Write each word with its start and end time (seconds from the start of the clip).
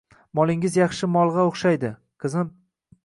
Molingiz 0.37 0.77
yaxshi 0.79 1.09
molg‘a 1.17 1.45
o‘xshaydi, 1.51 1.93
qizim 2.25 2.51